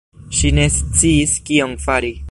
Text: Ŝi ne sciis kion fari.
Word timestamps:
Ŝi 0.37 0.49
ne 0.59 0.65
sciis 0.77 1.37
kion 1.51 1.81
fari. 1.87 2.15